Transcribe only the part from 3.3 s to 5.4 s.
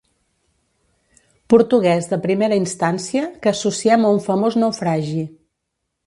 que associem a un famós naufragi.